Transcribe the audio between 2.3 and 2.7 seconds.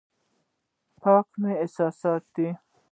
دي.